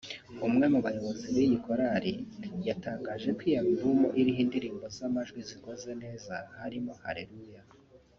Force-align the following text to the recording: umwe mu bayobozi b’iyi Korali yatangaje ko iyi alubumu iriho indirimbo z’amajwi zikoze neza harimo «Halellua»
umwe 0.47 0.65
mu 0.73 0.79
bayobozi 0.85 1.25
b’iyi 1.35 1.57
Korali 1.65 2.13
yatangaje 2.67 3.29
ko 3.37 3.41
iyi 3.47 3.55
alubumu 3.61 4.07
iriho 4.19 4.39
indirimbo 4.45 4.83
z’amajwi 4.97 5.39
zikoze 5.49 5.89
neza 6.03 6.33
harimo 6.59 6.91
«Halellua» 7.03 7.61